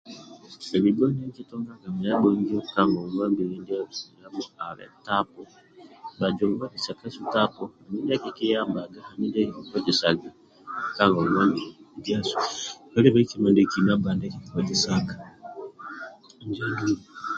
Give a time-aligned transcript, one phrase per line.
[0.83, 4.05] Libho ndie kikitunganga ndia abhongio ka ngongwa mbili ndiasu
[4.67, 5.41] ali tapu
[6.17, 10.29] bhajungu bhabikisa kasu tapu andulu ndie akikiyambaga kikizosaga
[10.95, 12.35] ka ngongwa mbili ndiasu
[12.91, 15.13] kalibei kima ndiekina ndiekina baa kikiozesaga